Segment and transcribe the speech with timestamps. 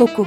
[0.00, 0.26] Koku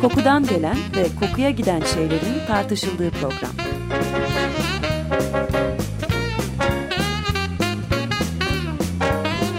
[0.00, 3.52] Kokudan gelen ve kokuya giden şeylerin tartışıldığı program.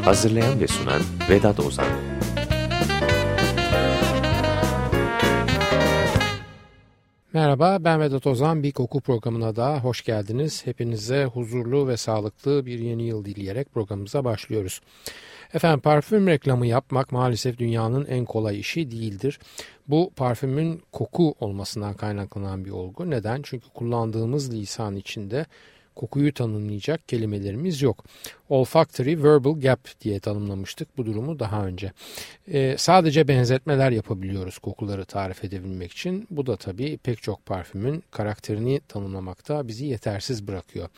[0.03, 1.85] Hazırlayan ve sunan Vedat Ozan
[7.33, 10.65] Merhaba ben Vedat Ozan bir koku programına da hoş geldiniz.
[10.65, 14.81] Hepinize huzurlu ve sağlıklı bir yeni yıl dileyerek programımıza başlıyoruz.
[15.55, 19.39] Efendim parfüm reklamı yapmak maalesef dünyanın en kolay işi değildir.
[19.87, 23.09] Bu parfümün koku olmasından kaynaklanan bir olgu.
[23.09, 23.41] Neden?
[23.43, 25.45] Çünkü kullandığımız lisan içinde
[25.95, 28.05] kokuyu tanımlayacak kelimelerimiz yok.
[28.49, 31.91] Olfactory verbal gap diye tanımlamıştık bu durumu daha önce.
[32.53, 36.27] Ee, sadece benzetmeler yapabiliyoruz kokuları tarif edebilmek için.
[36.29, 40.89] Bu da tabii pek çok parfümün karakterini tanımlamakta bizi yetersiz bırakıyor.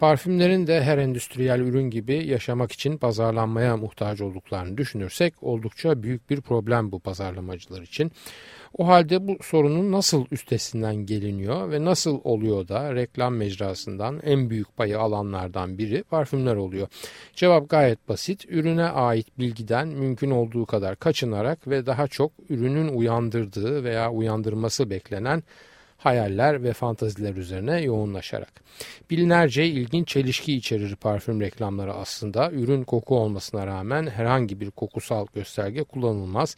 [0.00, 6.40] Parfümlerin de her endüstriyel ürün gibi yaşamak için pazarlanmaya muhtaç olduklarını düşünürsek oldukça büyük bir
[6.40, 8.12] problem bu pazarlamacılar için.
[8.78, 14.76] O halde bu sorunun nasıl üstesinden geliniyor ve nasıl oluyor da reklam mecrasından en büyük
[14.76, 16.88] payı alanlardan biri parfümler oluyor?
[17.34, 18.44] Cevap gayet basit.
[18.48, 25.42] Ürüne ait bilgiden mümkün olduğu kadar kaçınarak ve daha çok ürünün uyandırdığı veya uyandırması beklenen
[26.00, 28.52] hayaller ve fantaziler üzerine yoğunlaşarak.
[29.10, 32.50] Bilinlerce ilginç çelişki içerir parfüm reklamları aslında.
[32.50, 36.56] Ürün koku olmasına rağmen herhangi bir kokusal gösterge kullanılmaz.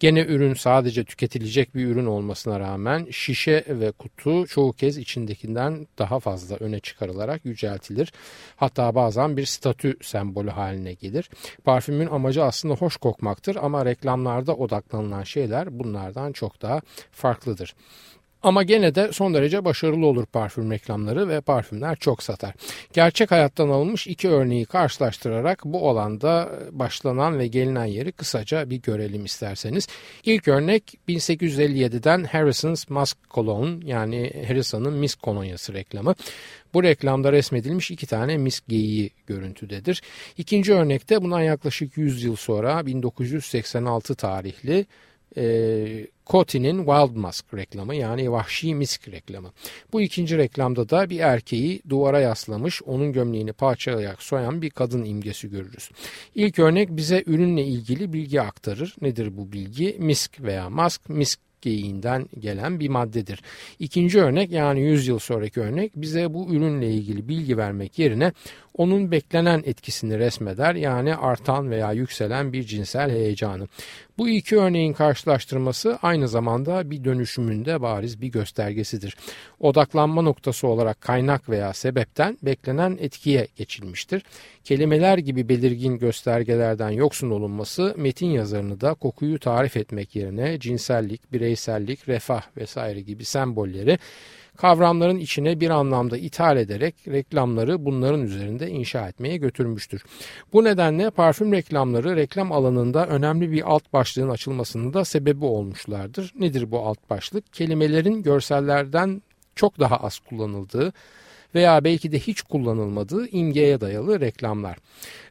[0.00, 6.20] Gene ürün sadece tüketilecek bir ürün olmasına rağmen şişe ve kutu çoğu kez içindekinden daha
[6.20, 8.12] fazla öne çıkarılarak yüceltilir.
[8.56, 11.30] Hatta bazen bir statü sembolü haline gelir.
[11.64, 16.80] Parfümün amacı aslında hoş kokmaktır ama reklamlarda odaklanılan şeyler bunlardan çok daha
[17.12, 17.74] farklıdır.
[18.42, 22.54] Ama gene de son derece başarılı olur parfüm reklamları ve parfümler çok satar.
[22.92, 29.24] Gerçek hayattan alınmış iki örneği karşılaştırarak bu olanda başlanan ve gelinen yeri kısaca bir görelim
[29.24, 29.88] isterseniz.
[30.24, 36.14] İlk örnek 1857'den Harrison's Musk Cologne yani Harrison'ın misk kolonyası reklamı.
[36.74, 40.02] Bu reklamda resmedilmiş iki tane misk geyiği görüntüdedir.
[40.38, 44.86] İkinci örnekte bundan yaklaşık 100 yıl sonra 1986 tarihli
[45.36, 49.52] e, Coty'nin Wild Musk reklamı yani vahşi misk reklamı.
[49.92, 55.50] Bu ikinci reklamda da bir erkeği duvara yaslamış onun gömleğini parçalayarak soyan bir kadın imgesi
[55.50, 55.90] görürüz.
[56.34, 58.94] İlk örnek bize ürünle ilgili bilgi aktarır.
[59.02, 59.96] Nedir bu bilgi?
[59.98, 63.42] Misk veya mask, misk geyiğinden gelen bir maddedir.
[63.78, 68.32] İkinci örnek yani 100 yıl sonraki örnek bize bu ürünle ilgili bilgi vermek yerine
[68.74, 73.68] onun beklenen etkisini resmeder yani artan veya yükselen bir cinsel heyecanı.
[74.20, 79.16] Bu iki örneğin karşılaştırması aynı zamanda bir dönüşümünde bariz bir göstergesidir.
[79.60, 84.22] Odaklanma noktası olarak kaynak veya sebepten beklenen etkiye geçilmiştir.
[84.64, 92.08] Kelimeler gibi belirgin göstergelerden yoksun olunması metin yazarını da kokuyu tarif etmek yerine cinsellik, bireysellik,
[92.08, 93.98] refah vesaire gibi sembolleri
[94.60, 100.04] kavramların içine bir anlamda ithal ederek reklamları bunların üzerinde inşa etmeye götürmüştür.
[100.52, 106.32] Bu nedenle parfüm reklamları reklam alanında önemli bir alt başlığın açılmasının da sebebi olmuşlardır.
[106.38, 107.52] Nedir bu alt başlık?
[107.52, 109.22] Kelimelerin görsellerden
[109.54, 110.92] çok daha az kullanıldığı
[111.54, 114.78] veya belki de hiç kullanılmadığı imgeye dayalı reklamlar.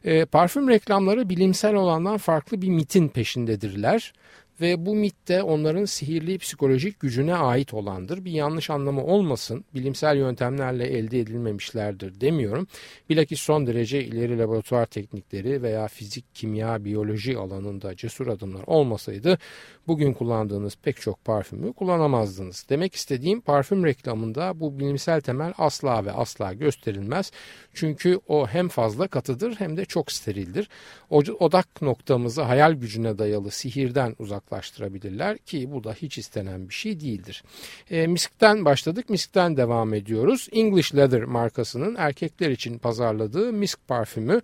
[0.04, 4.12] E, parfüm reklamları bilimsel olandan farklı bir mitin peşindedirler
[4.60, 8.24] ve bu mit de onların sihirli psikolojik gücüne ait olandır.
[8.24, 12.66] Bir yanlış anlamı olmasın, bilimsel yöntemlerle elde edilmemişlerdir demiyorum.
[13.10, 19.38] Bilakis son derece ileri laboratuvar teknikleri veya fizik, kimya, biyoloji alanında cesur adımlar olmasaydı
[19.86, 22.66] bugün kullandığınız pek çok parfümü kullanamazdınız.
[22.68, 27.32] Demek istediğim parfüm reklamında bu bilimsel temel asla ve asla gösterilmez.
[27.74, 30.68] Çünkü o hem fazla katıdır hem de çok sterildir.
[31.10, 34.14] Odak noktamızı hayal gücüne dayalı sihirden
[34.50, 37.44] uzaklaştırabilirler ki bu da hiç istenen bir şey değildir.
[37.90, 40.48] E, miskten başladık, miskten devam ediyoruz.
[40.52, 44.40] English Leather markasının erkekler için pazarladığı misk parfümü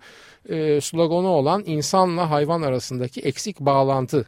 [0.49, 4.25] e, sloganı olan insanla hayvan arasındaki eksik bağlantı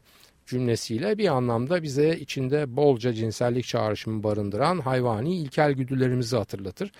[0.50, 6.92] cümlesiyle bir anlamda bize içinde bolca cinsellik çağrışımı barındıran hayvani ilkel güdülerimizi hatırlatır.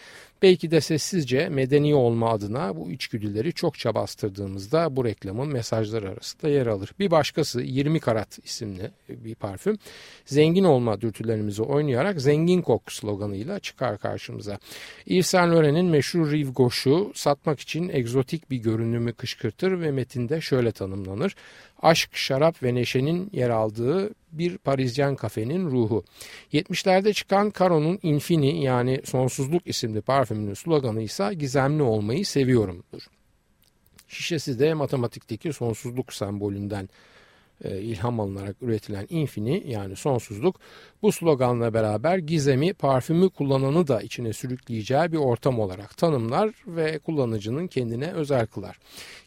[0.42, 6.68] Belki de sessizce medeni olma adına bu içgüdüleri çokça bastırdığımızda bu reklamın mesajları arasında yer
[6.68, 6.92] alır.
[7.00, 9.78] Bir başkası 20 karat isimli bir parfüm
[10.26, 14.60] zengin olma dürtülerimizi oynayarak zengin kok sloganıyla çıkar karşımıza.
[15.06, 20.72] Yves Saint Laurent'in meşhur Rive Gauche'u satmak için egzotik bir görünümü kışkırtır ve metinde şöyle
[20.72, 21.36] tanımlanır.
[21.82, 26.04] Aşk, şarap ve neşenin yer aldığı bir Parisyen kafenin ruhu.
[26.54, 33.08] 70'lerde çıkan Caro'nun Infini yani Sonsuzluk isimli parfümünün sloganı ise gizemli olmayı seviyorumdur.
[34.08, 36.90] Şişesi de matematikteki sonsuzluk sembolünden
[37.64, 40.60] e, ilham alınarak üretilen infini yani sonsuzluk
[41.02, 47.68] bu sloganla beraber gizemi parfümü kullananı da içine sürükleyeceği bir ortam olarak tanımlar ve kullanıcının
[47.68, 48.80] kendine özel kılar.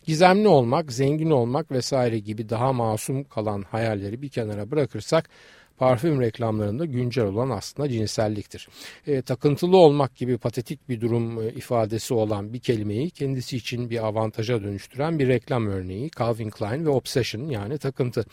[0.04, 5.28] Gizemli olmak, zengin olmak vesaire gibi daha masum kalan hayalleri bir kenara bırakırsak
[5.78, 8.68] parfüm reklamlarında güncel olan aslında cinselliktir.
[9.06, 14.06] E, takıntılı olmak gibi patetik bir durum e, ifadesi olan bir kelimeyi kendisi için bir
[14.06, 18.24] avantaja dönüştüren bir reklam örneği Calvin Klein ve Obsession yani takıntı.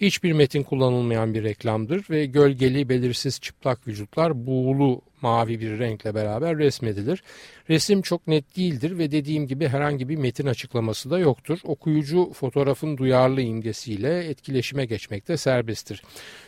[0.00, 6.58] Hiçbir metin kullanılmayan bir reklamdır ve gölgeli belirsiz çıplak vücutlar buğulu mavi bir renkle beraber
[6.58, 7.22] resmedilir.
[7.70, 11.58] Resim çok net değildir ve dediğim gibi herhangi bir metin açıklaması da yoktur.
[11.64, 16.02] Okuyucu fotoğrafın duyarlı imgesiyle etkileşime geçmekte serbesttir.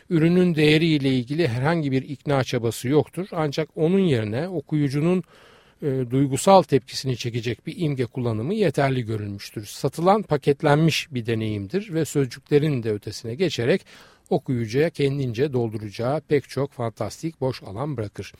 [0.09, 5.23] Ürünün değeriyle ilgili herhangi bir ikna çabası yoktur ancak onun yerine okuyucunun
[5.81, 9.65] e, duygusal tepkisini çekecek bir imge kullanımı yeterli görülmüştür.
[9.65, 13.81] Satılan paketlenmiş bir deneyimdir ve sözcüklerin de ötesine geçerek
[14.29, 18.33] okuyucuya kendince dolduracağı pek çok fantastik boş alan bırakır.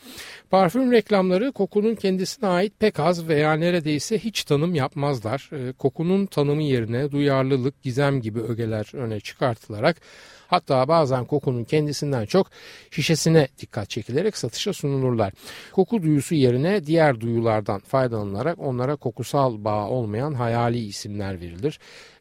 [0.49, 5.49] Parfüm reklamları kokunun kendisine ait pek az veya neredeyse hiç tanım yapmazlar.
[5.53, 10.01] Ee, kokunun tanımı yerine duyarlılık, gizem gibi ögeler öne çıkartılarak
[10.47, 12.47] Hatta bazen kokunun kendisinden çok
[12.91, 15.33] şişesine dikkat çekilerek satışa sunulurlar.
[15.71, 21.79] Koku duyusu yerine diğer duyulardan faydalanılarak onlara kokusal bağ olmayan hayali isimler verilir.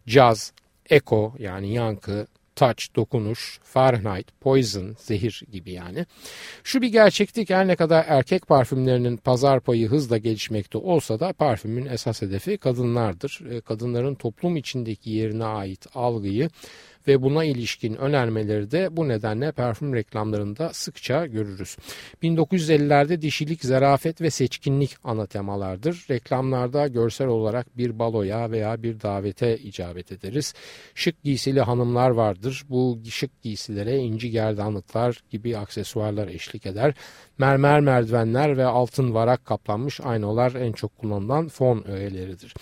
[0.08, 0.52] Caz,
[0.90, 6.06] eko yani yankı, touch, dokunuş, Fahrenheit, poison, zehir gibi yani.
[6.64, 11.32] Şu bir gerçekti ki her ne kadar erkek parfümlerinin pazar payı hızla gelişmekte olsa da
[11.32, 13.40] parfümün esas hedefi kadınlardır.
[13.50, 16.50] E, kadınların toplum içindeki yerine ait algıyı
[17.08, 21.76] ve buna ilişkin önermeleri de bu nedenle parfüm reklamlarında sıkça görürüz.
[22.22, 26.06] 1950'lerde dişilik, zarafet ve seçkinlik ana temalardır.
[26.10, 30.54] Reklamlarda görsel olarak bir baloya veya bir davete icabet ederiz.
[30.94, 32.64] Şık giysili hanımlar vardır.
[32.68, 36.94] Bu şık giysilere inci gerdanlıklar gibi aksesuarlar eşlik eder.
[37.38, 42.54] Mermer merdivenler ve altın varak kaplanmış aynalar en çok kullanılan fon öğeleridir.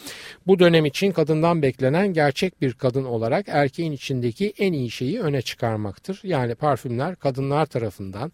[0.47, 5.43] Bu dönem için kadından beklenen gerçek bir kadın olarak erkeğin içindeki en iyi şeyi öne
[5.43, 6.21] çıkarmaktır.
[6.23, 8.33] Yani parfümler kadınlar tarafından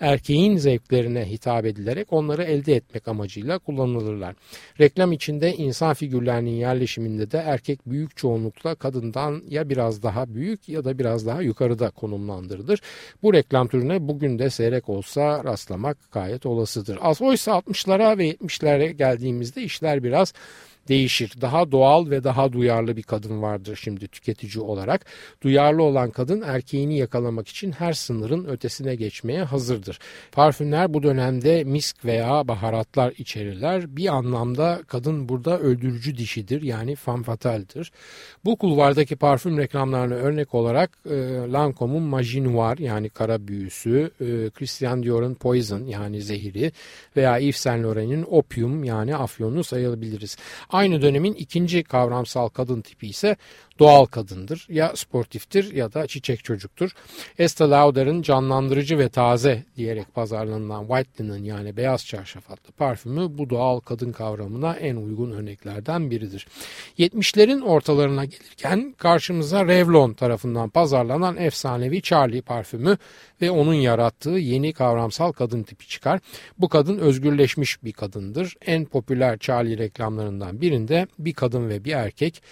[0.00, 4.34] erkeğin zevklerine hitap edilerek onları elde etmek amacıyla kullanılırlar.
[4.80, 10.84] Reklam içinde insan figürlerinin yerleşiminde de erkek büyük çoğunlukla kadından ya biraz daha büyük ya
[10.84, 12.80] da biraz daha yukarıda konumlandırılır.
[13.22, 16.98] Bu reklam türüne bugün de seyrek olsa rastlamak gayet olasıdır.
[17.02, 20.32] Az oysa 60'lara ve 70'lere geldiğimizde işler biraz
[20.88, 21.32] değişir.
[21.40, 25.06] Daha doğal ve daha duyarlı bir kadın vardır şimdi tüketici olarak.
[25.42, 29.98] Duyarlı olan kadın erkeğini yakalamak için her sınırın ötesine geçmeye hazırdır.
[30.32, 33.96] Parfümler bu dönemde misk veya baharatlar içerirler.
[33.96, 37.92] Bir anlamda kadın burada öldürücü dişidir yani fanfataldir.
[38.44, 41.16] Bu kulvardaki parfüm reklamlarına örnek olarak e,
[41.52, 46.72] Lancome'un Magie Noir yani kara büyüsü, e, Christian Dior'un Poison yani zehiri
[47.16, 50.36] veya Yves Saint Laurent'in Opium yani afyonu sayabiliriz.
[50.72, 53.36] Aynı dönemin ikinci kavramsal kadın tipi ise
[53.80, 54.66] doğal kadındır.
[54.68, 56.90] Ya sportiftir ya da çiçek çocuktur.
[57.38, 63.50] Estee Lauder'ın canlandırıcı ve taze diyerek pazarlanan White Linen yani beyaz çarşaf adlı parfümü bu
[63.50, 66.46] doğal kadın kavramına en uygun örneklerden biridir.
[66.98, 72.96] 70'lerin ortalarına gelirken karşımıza Revlon tarafından pazarlanan efsanevi Charlie parfümü
[73.42, 76.20] ve onun yarattığı yeni kavramsal kadın tipi çıkar.
[76.58, 78.54] Bu kadın özgürleşmiş bir kadındır.
[78.66, 82.42] En popüler Charlie reklamlarından birinde bir kadın ve bir erkek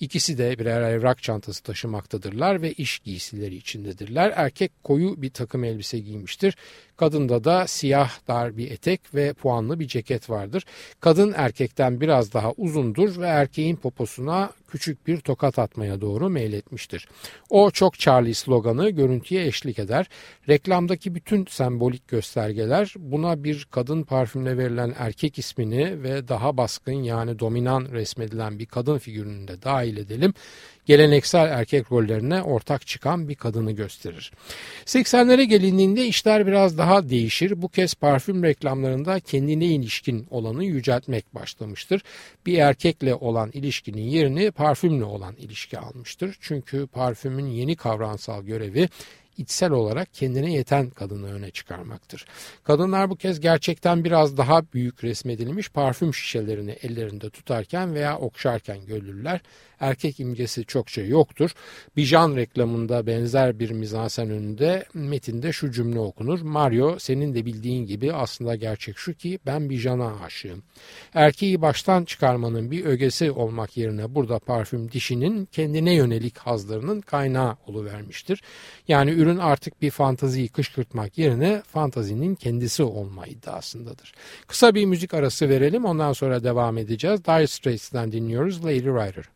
[0.00, 4.32] İkisi de birer evrak çantası taşımaktadırlar ve iş giysileri içindedirler.
[4.36, 6.56] Erkek koyu bir takım elbise giymiştir.
[6.96, 10.64] Kadında da siyah dar bir etek ve puanlı bir ceket vardır.
[11.00, 17.08] Kadın erkekten biraz daha uzundur ve erkeğin poposuna küçük bir tokat atmaya doğru meyletmiştir.
[17.50, 20.08] O çok Charlie sloganı görüntüye eşlik eder.
[20.48, 27.38] Reklamdaki bütün sembolik göstergeler buna bir kadın parfümle verilen erkek ismini ve daha baskın yani
[27.38, 30.34] dominan resmedilen bir kadın figürünü de dahil edelim
[30.86, 34.32] geleneksel erkek rollerine ortak çıkan bir kadını gösterir.
[34.86, 37.62] 80'lere gelindiğinde işler biraz daha değişir.
[37.62, 42.02] Bu kez parfüm reklamlarında kendine ilişkin olanı yüceltmek başlamıştır.
[42.46, 46.36] Bir erkekle olan ilişkinin yerini parfümle olan ilişki almıştır.
[46.40, 48.88] Çünkü parfümün yeni kavramsal görevi
[49.36, 52.26] içsel olarak kendine yeten kadını öne çıkarmaktır.
[52.64, 59.40] Kadınlar bu kez gerçekten biraz daha büyük resmedilmiş parfüm şişelerini ellerinde tutarken veya okşarken görülürler.
[59.80, 61.50] Erkek imgesi çokça yoktur.
[61.96, 66.40] Bijan reklamında benzer bir mizansen önünde metinde şu cümle okunur.
[66.40, 70.62] Mario senin de bildiğin gibi aslında gerçek şu ki ben Bijan'a aşığım.
[71.14, 78.42] Erkeği baştan çıkarmanın bir ögesi olmak yerine burada parfüm dişinin kendine yönelik hazlarının kaynağı oluvermiştir.
[78.88, 84.14] Yani ürün artık bir fantaziyi kışkırtmak yerine fantazinin kendisi olma iddiasındadır.
[84.46, 87.24] Kısa bir müzik arası verelim ondan sonra devam edeceğiz.
[87.24, 89.35] Dire Straits'ten dinliyoruz Lady Rider.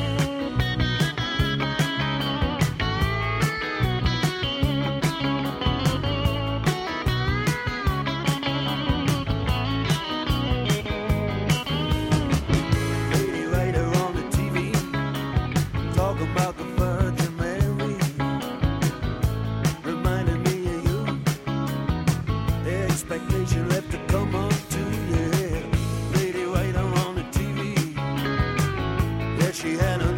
[29.53, 30.10] she had a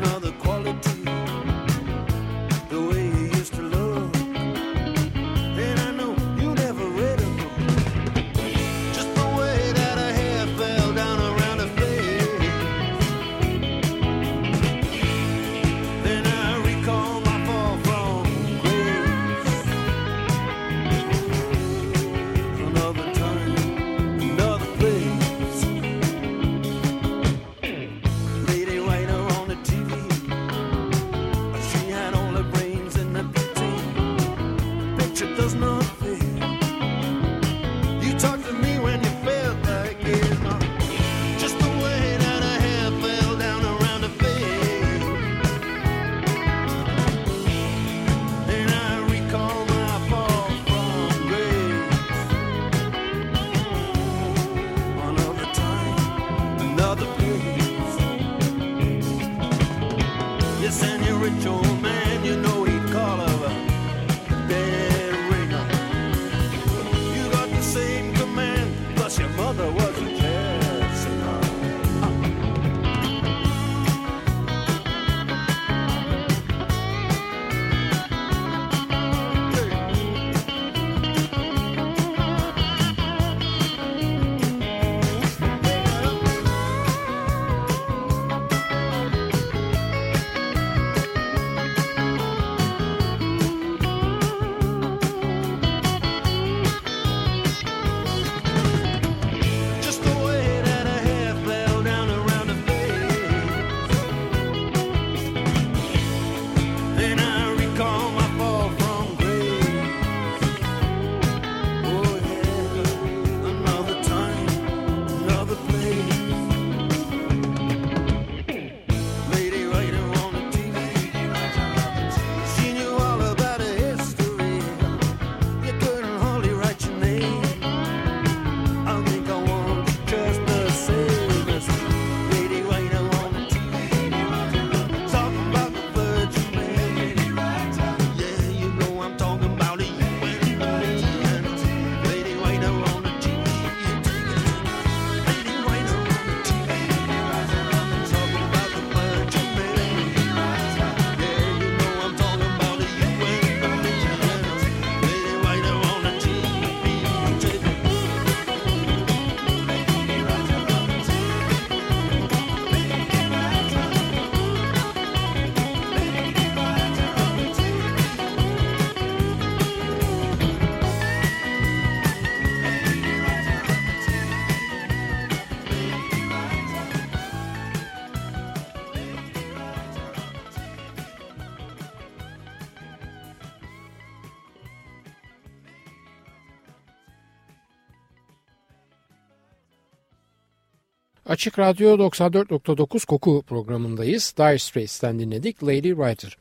[191.44, 194.34] Açık Radyo 94.9 Koku programındayız.
[194.38, 196.38] Dire Straits'ten dinledik Lady Writer.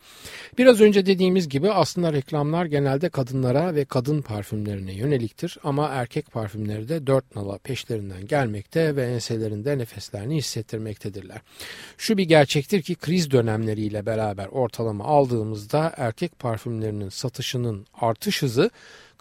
[0.58, 6.88] Biraz önce dediğimiz gibi aslında reklamlar genelde kadınlara ve kadın parfümlerine yöneliktir ama erkek parfümleri
[6.88, 11.40] de dört nala peşlerinden gelmekte ve enselerinde nefeslerini hissettirmektedirler.
[11.98, 18.70] Şu bir gerçektir ki kriz dönemleriyle beraber ortalama aldığımızda erkek parfümlerinin satışının artış hızı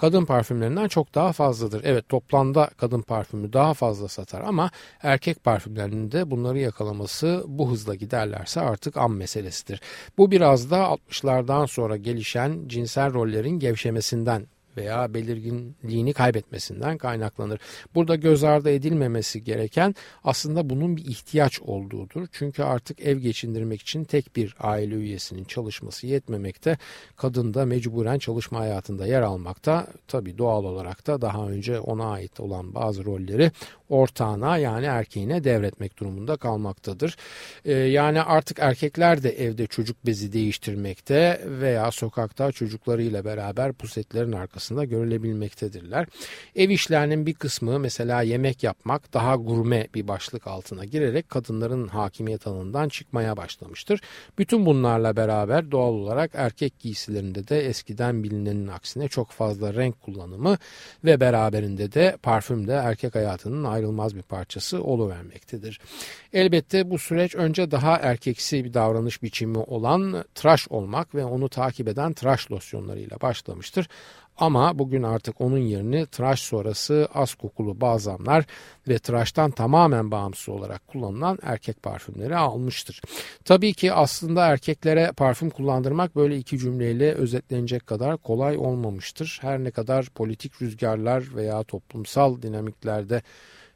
[0.01, 1.81] kadın parfümlerinden çok daha fazladır.
[1.84, 4.72] Evet toplamda kadın parfümü daha fazla satar ama
[5.03, 9.81] erkek parfümlerinin de bunları yakalaması bu hızla giderlerse artık an meselesidir.
[10.17, 17.59] Bu biraz da 60'lardan sonra gelişen cinsel rollerin gevşemesinden veya belirginliğini kaybetmesinden kaynaklanır.
[17.95, 22.27] Burada göz ardı edilmemesi gereken aslında bunun bir ihtiyaç olduğudur.
[22.31, 26.77] Çünkü artık ev geçindirmek için tek bir aile üyesinin çalışması yetmemekte.
[27.15, 29.87] Kadın da mecburen çalışma hayatında yer almakta.
[30.07, 33.51] Tabii doğal olarak da daha önce ona ait olan bazı rolleri
[33.91, 37.17] ortağına yani erkeğine devretmek durumunda kalmaktadır.
[37.65, 44.83] Ee, yani artık erkekler de evde çocuk bezi değiştirmekte veya sokakta çocuklarıyla beraber pusetlerin arkasında
[44.83, 46.07] görülebilmektedirler.
[46.55, 52.48] Ev işlerinin bir kısmı mesela yemek yapmak daha gurme bir başlık altına girerek kadınların hakimiyet
[52.48, 54.01] alanından çıkmaya başlamıştır.
[54.38, 60.57] Bütün bunlarla beraber doğal olarak erkek giysilerinde de eskiden bilinenin aksine çok fazla renk kullanımı
[61.03, 65.79] ve beraberinde de parfüm de erkek hayatının ayrı ayrılmaz bir parçası oluvermektedir.
[66.33, 71.88] Elbette bu süreç önce daha erkeksi bir davranış biçimi olan tıraş olmak ve onu takip
[71.88, 73.88] eden tıraş losyonlarıyla başlamıştır.
[74.38, 78.45] Ama bugün artık onun yerini tıraş sonrası az kokulu balzamlar
[78.88, 83.01] ve tıraştan tamamen bağımsız olarak kullanılan erkek parfümleri almıştır.
[83.45, 89.39] Tabii ki aslında erkeklere parfüm kullandırmak böyle iki cümleyle özetlenecek kadar kolay olmamıştır.
[89.41, 93.21] Her ne kadar politik rüzgarlar veya toplumsal dinamiklerde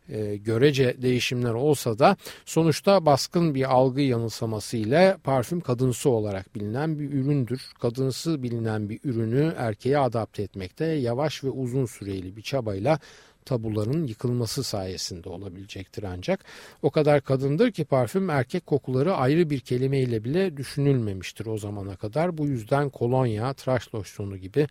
[0.09, 6.99] e, görece değişimler olsa da sonuçta baskın bir algı yanılsaması ile parfüm kadınsı olarak bilinen
[6.99, 7.61] bir üründür.
[7.79, 12.99] Kadınsı bilinen bir ürünü erkeğe adapte etmekte yavaş ve uzun süreli bir çabayla
[13.45, 16.45] tabuların yıkılması sayesinde olabilecektir ancak.
[16.81, 22.37] O kadar kadındır ki parfüm erkek kokuları ayrı bir kelimeyle bile düşünülmemiştir o zamana kadar.
[22.37, 24.67] Bu yüzden kolonya, tıraş losyonu gibi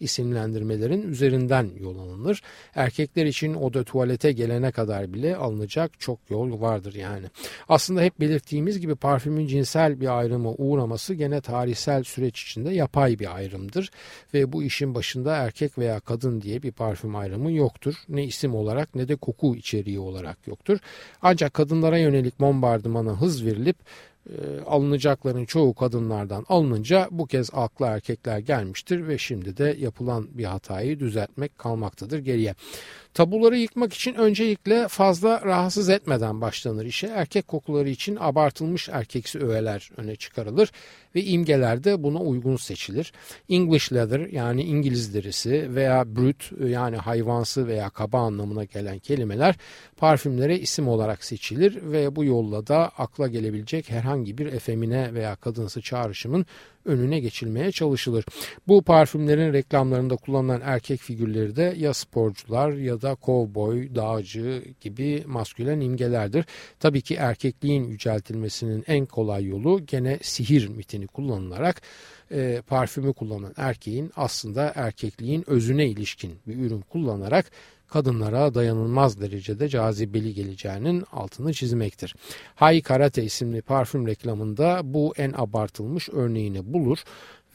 [0.00, 2.42] isimlendirmelerin üzerinden yol alınır.
[2.74, 7.26] Erkekler için o da tuvalete gelene kadar bile alınacak çok yol vardır yani.
[7.68, 13.36] Aslında hep belirttiğimiz gibi parfümün cinsel bir ayrıma uğraması gene tarihsel süreç içinde yapay bir
[13.36, 13.90] ayrımdır
[14.34, 17.94] ve bu işin başında erkek veya kadın diye bir parfüm ayrımı yoktur.
[18.08, 20.78] Ne isim olarak ne de koku içeriği olarak yoktur.
[21.22, 23.76] Ancak kadınlara yönelik bombardımana hız verilip
[24.30, 30.44] e, alınacakların çoğu kadınlardan alınınca bu kez akla erkekler gelmiştir ve şimdi de yapılan bir
[30.44, 32.54] hatayı düzeltmek kalmaktadır geriye.
[33.16, 37.06] Tabuları yıkmak için öncelikle fazla rahatsız etmeden başlanır işe.
[37.06, 40.72] Erkek kokuları için abartılmış erkeksi öğeler öne çıkarılır
[41.14, 43.12] ve imgeler de buna uygun seçilir.
[43.48, 49.54] English leather yani İngiliz derisi veya brut yani hayvansı veya kaba anlamına gelen kelimeler
[49.96, 55.82] parfümlere isim olarak seçilir ve bu yolla da akla gelebilecek herhangi bir efemine veya kadınsı
[55.82, 56.46] çağrışımın
[56.86, 58.24] önüne geçilmeye çalışılır.
[58.68, 65.80] Bu parfümlerin reklamlarında kullanılan erkek figürleri de ya sporcular ya da kovboy, dağcı gibi maskülen
[65.80, 66.44] imgelerdir.
[66.80, 71.82] Tabii ki erkekliğin yüceltilmesinin en kolay yolu gene sihir mitini kullanılarak
[72.30, 77.50] e, parfümü kullanan erkeğin aslında erkekliğin özüne ilişkin bir ürün kullanarak
[77.88, 82.14] kadınlara dayanılmaz derecede cazibeli geleceğinin altını çizmektir.
[82.54, 86.98] Hay Karate isimli parfüm reklamında bu en abartılmış örneğini bulur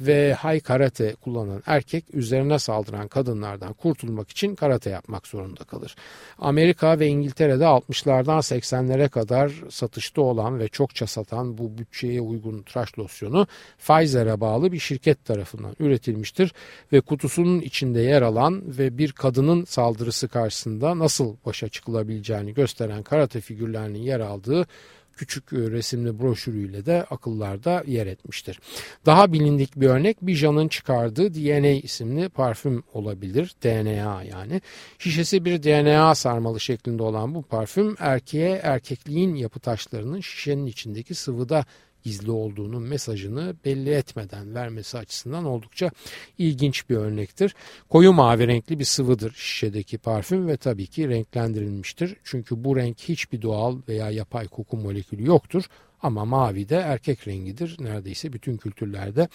[0.07, 5.95] ve hay karate kullanan erkek üzerine saldıran kadınlardan kurtulmak için karate yapmak zorunda kalır.
[6.39, 12.99] Amerika ve İngiltere'de 60'lardan 80'lere kadar satışta olan ve çokça satan bu bütçeye uygun tıraş
[12.99, 13.47] losyonu
[13.79, 16.53] Pfizer'e bağlı bir şirket tarafından üretilmiştir
[16.93, 23.41] ve kutusunun içinde yer alan ve bir kadının saldırısı karşısında nasıl başa çıkılabileceğini gösteren karate
[23.41, 24.67] figürlerinin yer aldığı
[25.17, 28.59] küçük e, resimli broşürüyle de akıllarda yer etmiştir.
[29.05, 33.55] Daha bilindik bir örnek Bijan'ın çıkardığı DNA isimli parfüm olabilir.
[33.63, 34.61] DNA yani.
[34.99, 41.65] Şişesi bir DNA sarmalı şeklinde olan bu parfüm erkeğe erkekliğin yapı taşlarının şişenin içindeki sıvıda
[42.03, 45.91] gizli olduğunun mesajını belli etmeden vermesi açısından oldukça
[46.37, 47.55] ilginç bir örnektir.
[47.89, 52.15] Koyu mavi renkli bir sıvıdır şişedeki parfüm ve tabii ki renklendirilmiştir.
[52.23, 55.63] Çünkü bu renk hiçbir doğal veya yapay koku molekülü yoktur.
[56.03, 59.27] Ama mavi de erkek rengidir neredeyse bütün kültürlerde.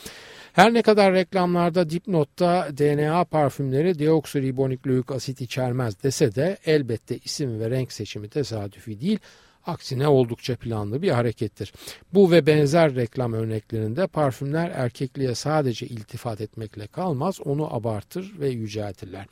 [0.53, 7.71] Her ne kadar reklamlarda dipnotta DNA parfümleri deoksiribonikloik asit içermez dese de elbette isim ve
[7.71, 9.19] renk seçimi tesadüfi değil
[9.67, 11.73] Aksine oldukça planlı bir harekettir.
[12.15, 19.27] Bu ve benzer reklam örneklerinde parfümler erkekliğe sadece iltifat etmekle kalmaz, onu abartır ve yüceltirler.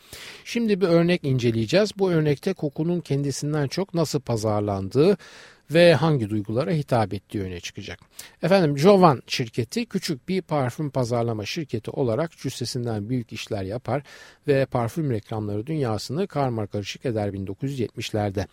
[0.44, 1.98] Şimdi bir örnek inceleyeceğiz.
[1.98, 5.16] Bu örnekte kokunun kendisinden çok nasıl pazarlandığı
[5.70, 7.98] ve hangi duygulara hitap ettiği öne çıkacak.
[8.42, 14.02] Efendim Jovan şirketi küçük bir parfüm pazarlama şirketi olarak cüssesinden büyük işler yapar
[14.48, 18.46] ve parfüm reklamları dünyasını karma karışık eder 1970'lerde.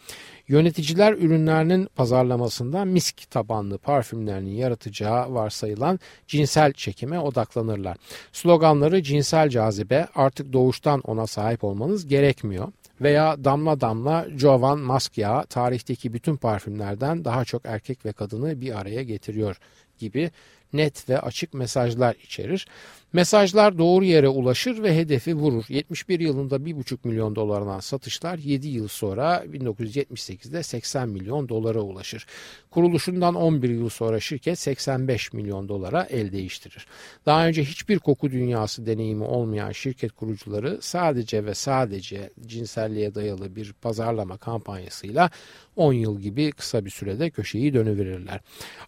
[0.47, 7.97] Yöneticiler ürünlerinin pazarlamasında misk tabanlı parfümlerinin yaratacağı varsayılan cinsel çekime odaklanırlar.
[8.31, 12.67] Sloganları cinsel cazibe artık doğuştan ona sahip olmanız gerekmiyor
[13.01, 18.79] veya damla damla Jovan Mask yağı tarihteki bütün parfümlerden daha çok erkek ve kadını bir
[18.79, 19.57] araya getiriyor
[19.99, 20.31] gibi
[20.73, 22.67] net ve açık mesajlar içerir.
[23.13, 25.65] Mesajlar doğru yere ulaşır ve hedefi vurur.
[25.69, 32.25] 71 yılında 1,5 milyon dolardan satışlar 7 yıl sonra 1978'de 80 milyon dolara ulaşır.
[32.69, 36.87] Kuruluşundan 11 yıl sonra şirket 85 milyon dolara el değiştirir.
[37.25, 43.73] Daha önce hiçbir koku dünyası deneyimi olmayan şirket kurucuları sadece ve sadece cinselliğe dayalı bir
[43.73, 45.29] pazarlama kampanyasıyla
[45.75, 48.39] 10 yıl gibi kısa bir sürede köşeyi dönüverirler.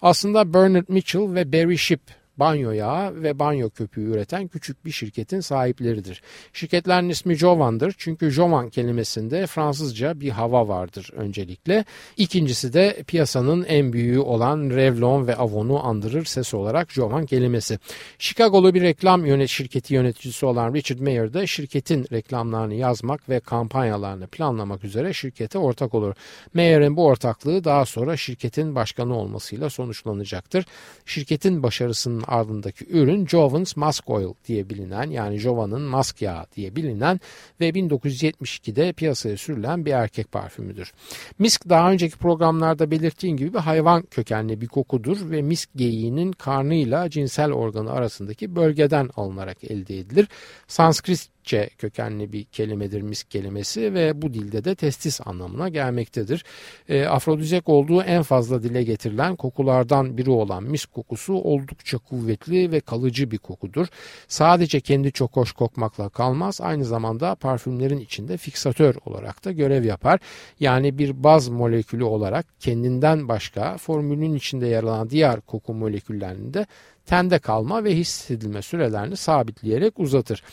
[0.02, 5.40] Aslında Bernard Mitchell ve Barry Ship banyo yağı ve banyo köpüğü üreten küçük bir şirketin
[5.40, 6.22] sahipleridir.
[6.54, 11.86] Şirketlerin ismi Jovan'dır çünkü Jovan kelimesinde Fransızca bir hava vardır öncelikle.
[12.18, 17.80] İkincisi de piyasanın en büyüğü olan Revlon ve Avon'u andırır ses olarak Jovan kelimesi.
[18.20, 24.28] Chicago'lu bir reklam yönet şirketi yöneticisi olan Richard Mayer de şirketin reklamlarını yazmak ve kampanyalarını
[24.28, 26.16] planlamak üzere şirkete ortak olur.
[26.54, 30.66] Mayer'in bu ortaklığı daha sonra şirketin başkanı olmasıyla sonuçlanacaktır.
[31.06, 37.20] Şirketin başarısının ardındaki ürün Jovans Mask Oil diye bilinen yani Jova'nın mask yağı diye bilinen
[37.60, 40.92] ve 1972'de piyasaya sürülen bir erkek parfümüdür.
[41.40, 47.10] Misk daha önceki programlarda belirttiğim gibi bir hayvan kökenli bir kokudur ve misk geyiğinin karnıyla
[47.10, 50.28] cinsel organı arasındaki bölgeden alınarak elde edilir.
[50.68, 56.46] Sanskrit Türkçe kökenli bir kelimedir misk kelimesi ve bu dilde de testis anlamına gelmektedir.
[56.90, 62.80] E, afrodizyak olduğu en fazla dile getirilen kokulardan biri olan misk kokusu oldukça kuvvetli ve
[62.80, 63.88] kalıcı bir kokudur.
[64.28, 70.20] Sadece kendi çok hoş kokmakla kalmaz aynı zamanda parfümlerin içinde fiksatör olarak da görev yapar.
[70.60, 76.66] Yani bir baz molekülü olarak kendinden başka formülün içinde yer alan diğer koku moleküllerini de
[77.06, 80.44] tende kalma ve hissedilme sürelerini sabitleyerek uzatır.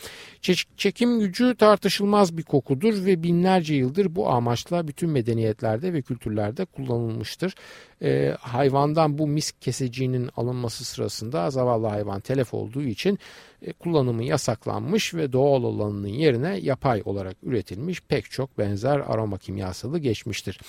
[0.77, 7.55] Çekim gücü tartışılmaz bir kokudur ve binlerce yıldır bu amaçla bütün medeniyetlerde ve kültürlerde kullanılmıştır.
[8.03, 13.19] Ee, hayvandan bu misk keseciğinin alınması sırasında zavallı hayvan telef olduğu için
[13.61, 19.99] e, kullanımı yasaklanmış ve doğal olanının yerine yapay olarak üretilmiş pek çok benzer aroma kimyasalı
[19.99, 20.59] geçmiştir.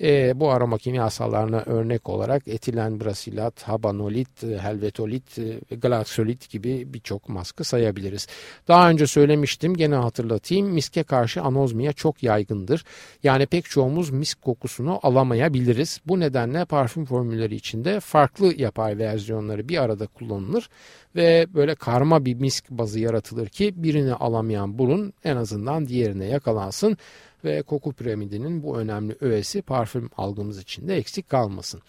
[0.00, 7.64] E, bu aroma kimyasallarına örnek olarak etilen brasilat, habanolit, helvetolit ve glaksolit gibi birçok maskı
[7.64, 8.26] sayabiliriz.
[8.68, 12.84] Daha önce söylemiştim gene hatırlatayım miske karşı anozmiya çok yaygındır.
[13.22, 16.00] Yani pek çoğumuz misk kokusunu alamayabiliriz.
[16.06, 20.68] Bu nedenle parfüm formülleri içinde farklı yapay versiyonları bir arada kullanılır
[21.16, 26.96] ve böyle karma bir misk bazı yaratılır ki birini alamayan burun en azından diğerine yakalansın
[27.44, 31.82] ve koku piramidinin bu önemli öğesi parfüm algımız için de eksik kalmasın.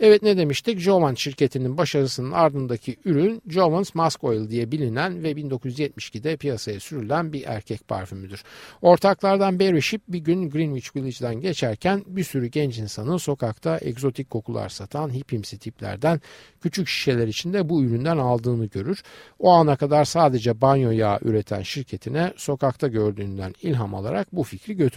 [0.00, 0.78] Evet ne demiştik?
[0.78, 7.44] Jovan şirketinin başarısının ardındaki ürün Jovan's Mask Oil diye bilinen ve 1972'de piyasaya sürülen bir
[7.46, 8.42] erkek parfümüdür.
[8.82, 14.68] Ortaklardan Barry Ship bir gün Greenwich Village'den geçerken bir sürü genç insanın sokakta egzotik kokular
[14.68, 16.20] satan hipimsi tiplerden
[16.60, 19.02] küçük şişeler içinde bu üründen aldığını görür.
[19.38, 24.93] O ana kadar sadece banyo yağı üreten şirketine sokakta gördüğünden ilham alarak bu fikri götürür.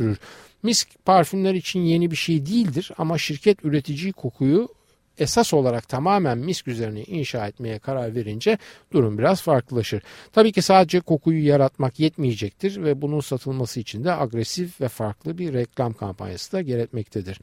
[0.63, 4.67] Misk parfümler için yeni bir şey değildir ama şirket üreticiyi kokuyu
[5.19, 8.57] esas olarak tamamen misk üzerine inşa etmeye karar verince
[8.93, 10.03] durum biraz farklılaşır.
[10.33, 15.53] Tabii ki sadece kokuyu yaratmak yetmeyecektir ve bunun satılması için de agresif ve farklı bir
[15.53, 17.39] reklam kampanyası da gerekmektedir.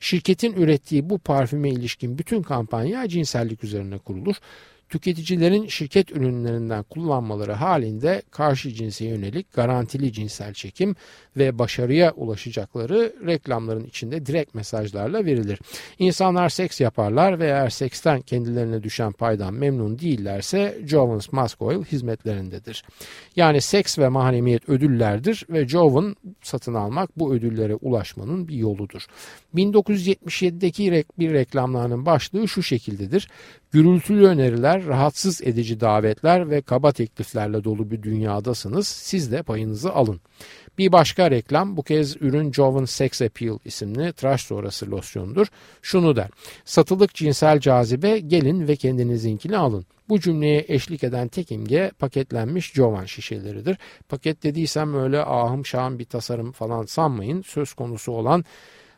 [0.00, 4.36] Şirketin ürettiği bu parfüme ilişkin bütün kampanya cinsellik üzerine kurulur
[4.88, 10.96] tüketicilerin şirket ürünlerinden kullanmaları halinde karşı cinse yönelik garantili cinsel çekim
[11.36, 15.58] ve başarıya ulaşacakları reklamların içinde direkt mesajlarla verilir.
[15.98, 22.84] İnsanlar seks yaparlar ve eğer seksten kendilerine düşen paydan memnun değillerse Joven's Mask Oil hizmetlerindedir.
[23.36, 29.06] Yani seks ve mahremiyet ödüllerdir ve Joven satın almak bu ödüllere ulaşmanın bir yoludur.
[29.54, 33.28] 1977'deki bir reklamlarının başlığı şu şekildedir.
[33.76, 38.88] Gürültülü öneriler, rahatsız edici davetler ve kaba tekliflerle dolu bir dünyadasınız.
[38.88, 40.20] Siz de payınızı alın.
[40.78, 45.46] Bir başka reklam bu kez ürün Joven Sex Appeal isimli tıraş sonrası losyondur.
[45.82, 46.30] Şunu der.
[46.64, 49.86] Satılık cinsel cazibe gelin ve kendinizinkini alın.
[50.08, 53.78] Bu cümleye eşlik eden tek imge paketlenmiş Jovan şişeleridir.
[54.08, 57.42] Paket dediysem öyle ahım şahım bir tasarım falan sanmayın.
[57.42, 58.44] Söz konusu olan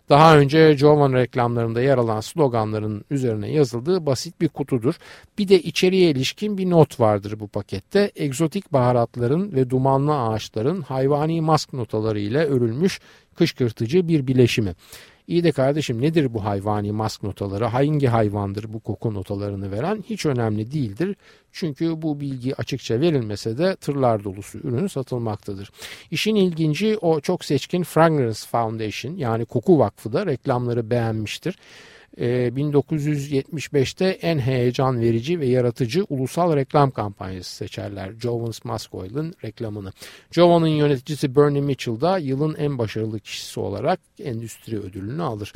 [0.09, 4.95] Daha önce Jovan reklamlarında yer alan sloganların üzerine yazıldığı basit bir kutudur.
[5.39, 8.13] Bir de içeriye ilişkin bir not vardır bu pakette.
[8.17, 13.01] Egzotik baharatların ve dumanlı ağaçların hayvani mask notaları ile örülmüş
[13.39, 14.75] kışkırtıcı bir bileşimi.
[15.27, 17.65] İyi de kardeşim nedir bu hayvani mask notaları?
[17.65, 20.05] Hangi hayvandır bu koku notalarını veren?
[20.11, 21.17] Hiç önemli değildir.
[21.53, 25.71] Çünkü bu bilgi açıkça verilmese de tırlar dolusu ürün satılmaktadır.
[26.11, 31.59] İşin ilginci o çok seçkin Fragrance Foundation yani Koku Vakfı da reklamları beğenmiştir.
[32.17, 38.13] 1975'te ee, en heyecan verici ve yaratıcı ulusal reklam kampanyası seçerler.
[38.21, 39.93] Jones Musk Oil'ın reklamını.
[40.31, 45.53] Jovan'ın yöneticisi Bernie Mitchell da yılın en başarılı kişisi olarak endüstri ödülünü alır.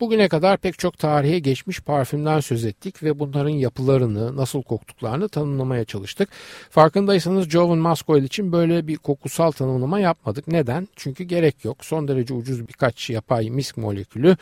[0.00, 5.84] Bugüne kadar pek çok tarihe geçmiş parfümden söz ettik ve bunların yapılarını, nasıl koktuklarını tanımlamaya
[5.84, 6.28] çalıştık.
[6.70, 10.48] Farkındaysanız Jovan Musk Oil için böyle bir kokusal tanımlama yapmadık.
[10.48, 10.88] Neden?
[10.96, 11.84] Çünkü gerek yok.
[11.84, 14.36] Son derece ucuz birkaç yapay misk molekülü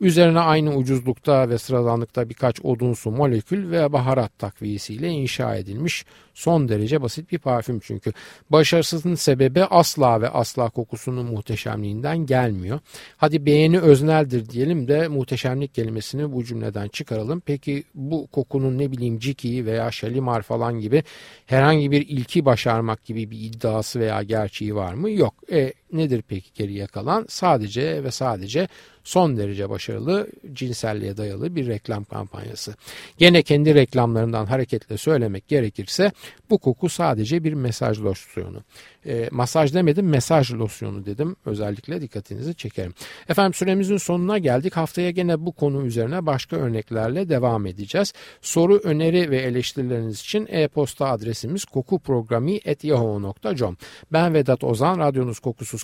[0.00, 6.04] Üzerine aynı ucuzlukta ve sıradanlıkta birkaç odunsu molekül ve baharat takviyesiyle inşa edilmiş
[6.34, 8.12] son derece basit bir parfüm çünkü.
[8.50, 12.80] Başarısının sebebi asla ve asla kokusunun muhteşemliğinden gelmiyor.
[13.16, 17.42] Hadi beğeni özneldir diyelim de muhteşemlik kelimesini bu cümleden çıkaralım.
[17.46, 21.02] Peki bu kokunun ne bileyim Ciki veya Şalimar falan gibi
[21.46, 25.10] herhangi bir ilki başarmak gibi bir iddiası veya gerçeği var mı?
[25.10, 25.34] Yok.
[25.52, 27.26] E, nedir peki geriye kalan?
[27.28, 28.68] Sadece ve sadece
[29.04, 32.74] son derece başarılı cinselliğe dayalı bir reklam kampanyası.
[33.18, 36.12] Gene kendi reklamlarından hareketle söylemek gerekirse
[36.50, 38.62] bu koku sadece bir mesaj losyonu.
[39.06, 41.36] E, masaj demedim mesaj losyonu dedim.
[41.46, 42.94] Özellikle dikkatinizi çekerim.
[43.28, 44.76] Efendim süremizin sonuna geldik.
[44.76, 48.12] Haftaya gene bu konu üzerine başka örneklerle devam edeceğiz.
[48.40, 53.76] Soru, öneri ve eleştirileriniz için e-posta adresimiz kokuprogrami.yahoo.com
[54.12, 55.83] Ben Vedat Ozan, radyonuz kokusuz